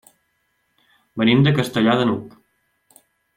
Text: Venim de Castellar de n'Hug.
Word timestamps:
Venim 1.23 1.43
de 1.49 1.53
Castellar 1.59 1.95
de 2.01 2.09
n'Hug. 2.09 2.33